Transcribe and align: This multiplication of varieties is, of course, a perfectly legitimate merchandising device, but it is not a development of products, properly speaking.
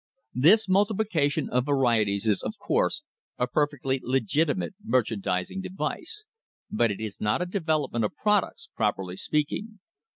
This 0.33 0.67
multiplication 0.67 1.47
of 1.51 1.67
varieties 1.67 2.25
is, 2.25 2.41
of 2.41 2.57
course, 2.57 3.03
a 3.37 3.45
perfectly 3.45 3.99
legitimate 4.01 4.73
merchandising 4.83 5.61
device, 5.61 6.25
but 6.71 6.89
it 6.89 6.99
is 6.99 7.21
not 7.21 7.43
a 7.43 7.45
development 7.45 8.03
of 8.03 8.15
products, 8.15 8.67
properly 8.75 9.15
speaking. 9.15 9.77